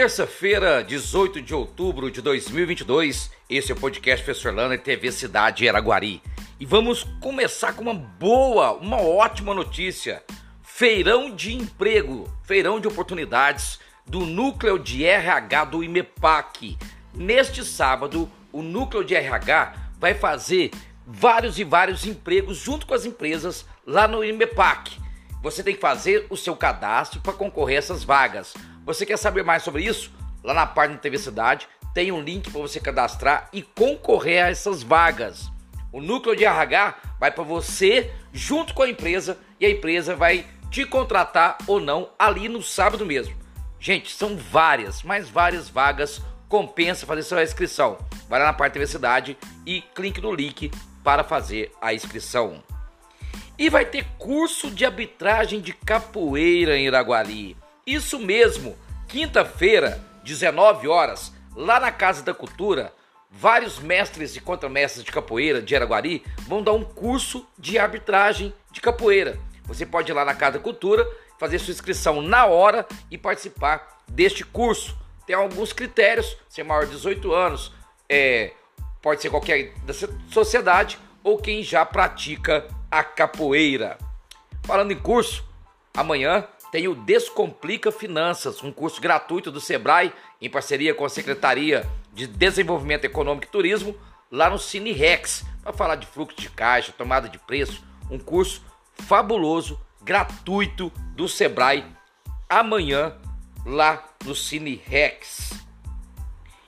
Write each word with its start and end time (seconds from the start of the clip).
Terça-feira, 0.00 0.84
18 0.84 1.42
de 1.42 1.52
outubro 1.52 2.08
de 2.08 2.22
2022, 2.22 3.32
esse 3.50 3.72
é 3.72 3.74
o 3.74 3.76
podcast 3.76 4.24
Professor 4.24 4.54
Lana 4.54 4.76
e 4.76 4.78
TV 4.78 5.10
Cidade 5.10 5.68
Araguari. 5.68 6.22
E 6.60 6.64
vamos 6.64 7.02
começar 7.20 7.72
com 7.72 7.82
uma 7.82 7.94
boa, 7.94 8.74
uma 8.74 9.02
ótima 9.02 9.52
notícia. 9.52 10.22
Feirão 10.62 11.34
de 11.34 11.52
emprego, 11.52 12.32
feirão 12.44 12.78
de 12.78 12.86
oportunidades 12.86 13.80
do 14.06 14.20
núcleo 14.20 14.78
de 14.78 15.04
RH 15.04 15.64
do 15.64 15.82
IMEPAC. 15.82 16.78
Neste 17.12 17.64
sábado, 17.64 18.30
o 18.52 18.62
núcleo 18.62 19.02
de 19.02 19.16
RH 19.16 19.74
vai 19.98 20.14
fazer 20.14 20.70
vários 21.04 21.58
e 21.58 21.64
vários 21.64 22.06
empregos 22.06 22.56
junto 22.56 22.86
com 22.86 22.94
as 22.94 23.04
empresas 23.04 23.66
lá 23.84 24.06
no 24.06 24.22
IMEPAC. 24.22 24.96
Você 25.42 25.62
tem 25.62 25.74
que 25.74 25.80
fazer 25.80 26.24
o 26.30 26.36
seu 26.36 26.54
cadastro 26.54 27.20
para 27.20 27.32
concorrer 27.32 27.76
a 27.76 27.78
essas 27.78 28.04
vagas. 28.04 28.54
Você 28.88 29.04
quer 29.04 29.18
saber 29.18 29.44
mais 29.44 29.62
sobre 29.62 29.84
isso? 29.84 30.10
Lá 30.42 30.54
na 30.54 30.64
página 30.64 30.94
da 30.94 31.02
TV 31.02 31.18
Cidade 31.18 31.68
tem 31.92 32.10
um 32.10 32.22
link 32.22 32.50
para 32.50 32.62
você 32.62 32.80
cadastrar 32.80 33.46
e 33.52 33.60
concorrer 33.60 34.42
a 34.42 34.48
essas 34.48 34.82
vagas. 34.82 35.50
O 35.92 36.00
núcleo 36.00 36.34
de 36.34 36.46
RH 36.46 36.94
vai 37.20 37.30
para 37.30 37.44
você 37.44 38.10
junto 38.32 38.72
com 38.72 38.82
a 38.82 38.88
empresa 38.88 39.38
e 39.60 39.66
a 39.66 39.70
empresa 39.70 40.16
vai 40.16 40.46
te 40.70 40.86
contratar 40.86 41.58
ou 41.66 41.78
não 41.78 42.08
ali 42.18 42.48
no 42.48 42.62
sábado 42.62 43.04
mesmo. 43.04 43.36
Gente, 43.78 44.10
são 44.10 44.38
várias, 44.38 45.02
mas 45.02 45.28
várias 45.28 45.68
vagas. 45.68 46.22
Compensa 46.48 47.04
fazer 47.04 47.24
sua 47.24 47.42
inscrição. 47.42 47.98
Vai 48.26 48.40
lá 48.40 48.46
na 48.46 48.52
parte 48.54 48.70
da 48.70 48.80
TV 48.80 48.86
Cidade 48.86 49.36
e 49.66 49.82
clique 49.82 50.22
no 50.22 50.32
link 50.32 50.70
para 51.04 51.22
fazer 51.22 51.70
a 51.78 51.92
inscrição. 51.92 52.64
E 53.58 53.68
vai 53.68 53.84
ter 53.84 54.06
curso 54.16 54.70
de 54.70 54.86
arbitragem 54.86 55.60
de 55.60 55.74
capoeira 55.74 56.78
em 56.78 56.86
Iraguari. 56.86 57.54
Isso 57.88 58.18
mesmo, 58.18 58.76
quinta-feira, 59.08 59.98
19 60.22 60.86
horas, 60.86 61.32
lá 61.56 61.80
na 61.80 61.90
Casa 61.90 62.22
da 62.22 62.34
Cultura, 62.34 62.92
vários 63.30 63.78
mestres 63.78 64.36
e 64.36 64.42
contramestres 64.42 65.02
de 65.02 65.10
capoeira 65.10 65.62
de 65.62 65.74
Araguari 65.74 66.22
vão 66.46 66.62
dar 66.62 66.74
um 66.74 66.84
curso 66.84 67.48
de 67.58 67.78
arbitragem 67.78 68.52
de 68.70 68.82
capoeira. 68.82 69.38
Você 69.64 69.86
pode 69.86 70.12
ir 70.12 70.14
lá 70.14 70.22
na 70.22 70.34
Casa 70.34 70.58
da 70.58 70.62
Cultura, 70.62 71.10
fazer 71.38 71.58
sua 71.58 71.72
inscrição 71.72 72.20
na 72.20 72.44
hora 72.44 72.86
e 73.10 73.16
participar 73.16 74.02
deste 74.06 74.44
curso. 74.44 74.94
Tem 75.26 75.34
alguns 75.34 75.72
critérios, 75.72 76.36
ser 76.46 76.64
maior 76.64 76.84
de 76.84 76.90
18 76.90 77.32
anos, 77.32 77.72
é, 78.06 78.52
pode 79.00 79.22
ser 79.22 79.30
qualquer 79.30 79.72
da 79.86 79.94
sociedade 80.30 80.98
ou 81.24 81.38
quem 81.38 81.62
já 81.62 81.86
pratica 81.86 82.68
a 82.90 83.02
capoeira. 83.02 83.96
Falando 84.62 84.92
em 84.92 84.98
curso, 84.98 85.42
amanhã 85.96 86.46
tem 86.70 86.86
o 86.86 86.94
Descomplica 86.94 87.90
Finanças, 87.90 88.62
um 88.62 88.70
curso 88.70 89.00
gratuito 89.00 89.50
do 89.50 89.60
Sebrae 89.60 90.12
em 90.40 90.50
parceria 90.50 90.94
com 90.94 91.04
a 91.04 91.08
Secretaria 91.08 91.88
de 92.12 92.26
Desenvolvimento 92.26 93.04
Econômico 93.04 93.46
e 93.46 93.50
Turismo, 93.50 93.96
lá 94.30 94.50
no 94.50 94.58
Cine 94.58 94.92
Rex, 94.92 95.44
para 95.62 95.72
falar 95.72 95.96
de 95.96 96.06
fluxo 96.06 96.38
de 96.38 96.50
caixa, 96.50 96.92
tomada 96.92 97.28
de 97.28 97.38
preço, 97.38 97.82
um 98.10 98.18
curso 98.18 98.62
fabuloso, 99.06 99.80
gratuito 100.02 100.90
do 101.14 101.28
Sebrae 101.28 101.84
amanhã 102.48 103.16
lá 103.64 104.04
no 104.24 104.34
Cine 104.34 104.80
Rex. 104.84 105.52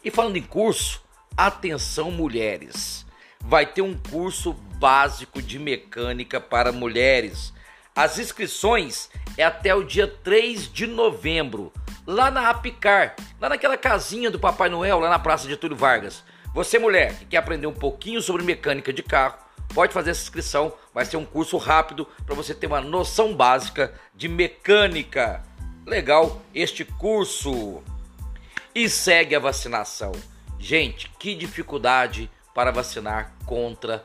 E 0.02 0.10
falando 0.10 0.36
em 0.36 0.42
curso, 0.42 1.02
atenção 1.36 2.10
mulheres. 2.10 3.06
Vai 3.40 3.66
ter 3.66 3.82
um 3.82 3.96
curso 3.96 4.52
básico 4.52 5.42
de 5.42 5.58
mecânica 5.58 6.40
para 6.40 6.72
mulheres 6.72 7.52
as 7.94 8.18
inscrições 8.18 9.10
é 9.40 9.44
até 9.44 9.74
o 9.74 9.82
dia 9.82 10.06
3 10.06 10.70
de 10.70 10.86
novembro, 10.86 11.72
lá 12.06 12.30
na 12.30 12.50
Apicar, 12.50 13.16
lá 13.40 13.48
naquela 13.48 13.76
casinha 13.76 14.30
do 14.30 14.38
Papai 14.38 14.68
Noel, 14.68 15.00
lá 15.00 15.08
na 15.08 15.18
Praça 15.18 15.48
de 15.48 15.56
Túlio 15.56 15.76
Vargas. 15.76 16.22
Você, 16.52 16.78
mulher, 16.78 17.18
que 17.18 17.24
quer 17.24 17.38
aprender 17.38 17.66
um 17.66 17.72
pouquinho 17.72 18.20
sobre 18.20 18.42
mecânica 18.42 18.92
de 18.92 19.02
carro, 19.02 19.38
pode 19.74 19.94
fazer 19.94 20.10
essa 20.10 20.20
inscrição. 20.20 20.74
Vai 20.92 21.06
ser 21.06 21.16
um 21.16 21.24
curso 21.24 21.56
rápido 21.56 22.06
para 22.26 22.34
você 22.34 22.52
ter 22.52 22.66
uma 22.66 22.82
noção 22.82 23.34
básica 23.34 23.94
de 24.14 24.28
mecânica. 24.28 25.42
Legal 25.86 26.42
este 26.54 26.84
curso. 26.84 27.82
E 28.74 28.90
segue 28.90 29.34
a 29.34 29.40
vacinação. 29.40 30.12
Gente, 30.58 31.10
que 31.18 31.34
dificuldade 31.34 32.30
para 32.54 32.70
vacinar 32.70 33.32
contra 33.46 34.02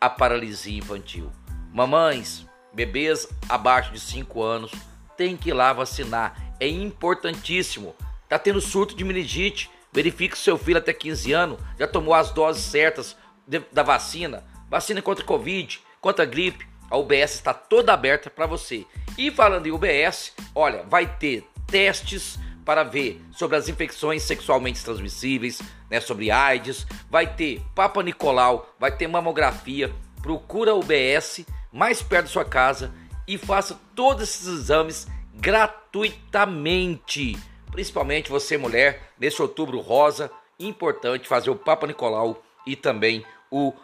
a 0.00 0.08
paralisia 0.08 0.78
infantil. 0.78 1.32
Mamães, 1.72 2.46
Bebês 2.76 3.26
abaixo 3.48 3.90
de 3.90 3.98
5 3.98 4.42
anos 4.42 4.70
tem 5.16 5.34
que 5.34 5.48
ir 5.48 5.54
lá 5.54 5.72
vacinar. 5.72 6.54
É 6.60 6.68
importantíssimo. 6.68 7.96
Tá 8.28 8.38
tendo 8.38 8.60
surto 8.60 8.94
de 8.94 9.02
meningite. 9.02 9.70
Verifique 9.90 10.36
se 10.36 10.44
seu 10.44 10.58
filho 10.58 10.76
até 10.76 10.92
15 10.92 11.32
anos 11.32 11.58
já 11.78 11.88
tomou 11.88 12.12
as 12.12 12.30
doses 12.32 12.62
certas 12.62 13.16
de, 13.48 13.60
da 13.72 13.82
vacina. 13.82 14.44
Vacina 14.68 15.00
contra 15.00 15.24
Covid, 15.24 15.80
contra 16.02 16.26
gripe. 16.26 16.66
A 16.90 16.98
UBS 16.98 17.32
está 17.34 17.54
toda 17.54 17.94
aberta 17.94 18.28
para 18.28 18.46
você. 18.46 18.84
E 19.16 19.30
falando 19.30 19.66
em 19.66 19.72
UBS, 19.72 20.34
olha, 20.54 20.82
vai 20.82 21.06
ter 21.06 21.48
testes 21.66 22.38
para 22.62 22.82
ver 22.82 23.24
sobre 23.32 23.56
as 23.56 23.70
infecções 23.70 24.22
sexualmente 24.22 24.84
transmissíveis, 24.84 25.62
né, 25.88 25.98
sobre 26.00 26.30
AIDS, 26.30 26.86
vai 27.08 27.32
ter 27.34 27.62
Papa 27.74 28.02
Nicolau, 28.02 28.74
vai 28.78 28.94
ter 28.94 29.06
mamografia. 29.06 29.90
Procura 30.20 30.72
a 30.72 30.74
UBS 30.74 31.46
mais 31.76 32.02
perto 32.02 32.24
da 32.24 32.32
sua 32.32 32.44
casa 32.44 32.92
e 33.28 33.36
faça 33.36 33.78
todos 33.94 34.22
esses 34.22 34.46
exames 34.46 35.06
gratuitamente. 35.34 37.36
Principalmente 37.70 38.30
você, 38.30 38.56
mulher, 38.56 39.12
nesse 39.20 39.42
outubro 39.42 39.78
rosa, 39.80 40.30
importante 40.58 41.28
fazer 41.28 41.50
o 41.50 41.56
Papa 41.56 41.86
Nicolau 41.86 42.42
e 42.66 42.74
também 42.74 43.26
o 43.50 43.74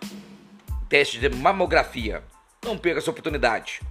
teste 0.89 1.19
de 1.19 1.29
mamografia. 1.29 2.25
Não 2.65 2.79
perca 2.79 3.01
essa 3.01 3.11
oportunidade. 3.11 3.83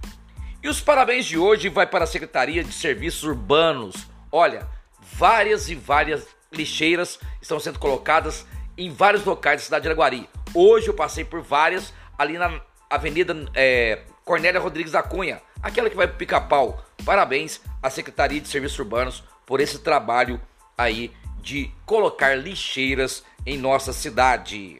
E 0.60 0.68
os 0.68 0.80
parabéns 0.80 1.24
de 1.24 1.38
hoje 1.38 1.68
vai 1.68 1.86
para 1.86 2.02
a 2.02 2.08
Secretaria 2.08 2.64
de 2.64 2.72
Serviços 2.72 3.22
Urbanos. 3.22 4.08
Olha, 4.32 4.66
várias 5.00 5.70
e 5.70 5.76
várias 5.76 6.26
lixeiras 6.50 7.20
estão 7.40 7.60
sendo 7.60 7.78
colocadas 7.78 8.44
em 8.76 8.90
vários 8.90 9.24
locais 9.24 9.60
da 9.60 9.64
cidade 9.64 9.82
de 9.82 9.90
Araguari. 9.90 10.28
Hoje 10.52 10.88
eu 10.88 10.94
passei 10.94 11.24
por 11.24 11.40
várias 11.40 11.94
ali 12.18 12.36
na 12.36 12.60
Avenida 12.94 13.34
é, 13.54 14.02
Cornélia 14.22 14.60
Rodrigues 14.60 14.92
da 14.92 15.02
Cunha, 15.02 15.40
aquela 15.62 15.88
que 15.88 15.96
vai 15.96 16.06
pro 16.06 16.18
pica-pau. 16.18 16.84
Parabéns 17.06 17.60
à 17.82 17.88
Secretaria 17.88 18.38
de 18.38 18.48
Serviços 18.48 18.78
Urbanos 18.78 19.24
por 19.46 19.60
esse 19.60 19.78
trabalho 19.78 20.38
aí 20.76 21.10
de 21.40 21.70
colocar 21.86 22.34
lixeiras 22.34 23.24
em 23.46 23.56
nossa 23.56 23.94
cidade. 23.94 24.78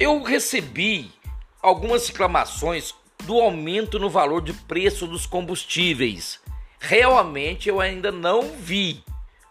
Eu 0.00 0.22
recebi 0.22 1.12
algumas 1.60 2.08
reclamações 2.08 2.94
do 3.24 3.38
aumento 3.38 3.98
no 3.98 4.08
valor 4.08 4.40
de 4.40 4.54
preço 4.54 5.06
dos 5.06 5.26
combustíveis. 5.26 6.40
Realmente 6.80 7.68
eu 7.68 7.80
ainda 7.80 8.10
não 8.10 8.54
vi, 8.56 9.04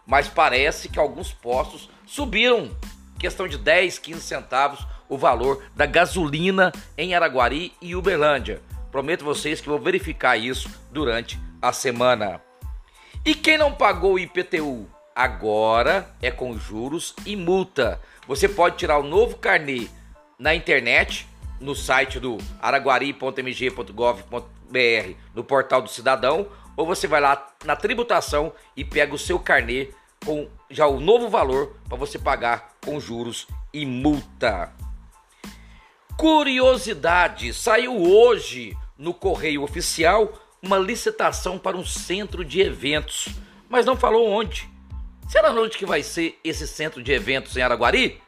mas 0.04 0.26
parece 0.26 0.88
que 0.88 0.98
alguns 0.98 1.32
postos 1.32 1.88
subiram, 2.04 2.76
questão 3.18 3.48
de 3.48 3.58
10, 3.58 3.98
15 3.98 4.20
centavos 4.20 4.86
o 5.08 5.16
valor 5.16 5.64
da 5.74 5.86
gasolina 5.86 6.70
em 6.96 7.14
Araguari 7.14 7.72
e 7.80 7.96
Uberlândia. 7.96 8.60
Prometo 8.90 9.24
vocês 9.24 9.60
que 9.60 9.68
vou 9.68 9.78
verificar 9.78 10.36
isso 10.36 10.68
durante 10.90 11.38
a 11.60 11.72
semana. 11.72 12.40
E 13.24 13.34
quem 13.34 13.58
não 13.58 13.72
pagou 13.72 14.14
o 14.14 14.18
IPTU? 14.18 14.86
Agora 15.14 16.14
é 16.22 16.30
com 16.30 16.58
juros 16.58 17.14
e 17.26 17.34
multa. 17.34 18.00
Você 18.26 18.48
pode 18.48 18.76
tirar 18.76 18.98
o 18.98 19.02
novo 19.02 19.36
carnê 19.36 19.88
na 20.38 20.54
internet, 20.54 21.26
no 21.60 21.74
site 21.74 22.20
do 22.20 22.38
araguari.mg.gov.br, 22.62 25.14
no 25.34 25.42
portal 25.42 25.82
do 25.82 25.88
cidadão, 25.88 26.46
ou 26.76 26.86
você 26.86 27.08
vai 27.08 27.20
lá 27.20 27.48
na 27.64 27.74
tributação 27.74 28.52
e 28.76 28.84
pega 28.84 29.14
o 29.14 29.18
seu 29.18 29.40
carnê 29.40 29.88
com 30.28 30.46
já 30.68 30.86
o 30.86 31.00
novo 31.00 31.30
valor 31.30 31.74
para 31.88 31.96
você 31.96 32.18
pagar 32.18 32.74
com 32.84 33.00
juros 33.00 33.46
e 33.72 33.86
multa. 33.86 34.74
Curiosidade: 36.18 37.54
saiu 37.54 37.96
hoje 37.96 38.76
no 38.98 39.14
Correio 39.14 39.62
Oficial 39.62 40.30
uma 40.60 40.76
licitação 40.76 41.58
para 41.58 41.78
um 41.78 41.86
centro 41.86 42.44
de 42.44 42.60
eventos, 42.60 43.28
mas 43.70 43.86
não 43.86 43.96
falou 43.96 44.28
onde. 44.28 44.68
Será 45.26 45.50
onde 45.50 45.78
que 45.78 45.86
vai 45.86 46.02
ser 46.02 46.38
esse 46.44 46.68
centro 46.68 47.02
de 47.02 47.10
eventos 47.10 47.56
em 47.56 47.62
Araguari? 47.62 48.20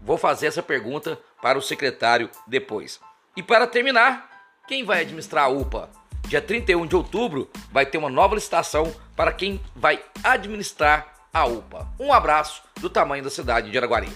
Vou 0.00 0.16
fazer 0.16 0.46
essa 0.46 0.62
pergunta 0.62 1.18
para 1.42 1.58
o 1.58 1.62
secretário 1.62 2.30
depois. 2.46 2.98
E 3.36 3.42
para 3.42 3.66
terminar, 3.66 4.26
quem 4.66 4.84
vai 4.84 5.02
administrar 5.02 5.44
a 5.44 5.48
UPA? 5.48 5.90
Dia 6.28 6.40
31 6.40 6.86
de 6.86 6.96
outubro 6.96 7.50
vai 7.70 7.84
ter 7.84 7.98
uma 7.98 8.08
nova 8.08 8.36
licitação 8.36 8.90
para 9.14 9.32
quem 9.32 9.60
vai 9.76 10.02
administrar 10.24 11.11
a 11.32 11.46
UPA. 11.46 11.88
Um 11.98 12.12
abraço 12.12 12.62
do 12.78 12.90
tamanho 12.90 13.24
da 13.24 13.30
cidade 13.30 13.70
de 13.70 13.78
Araguari. 13.78 14.12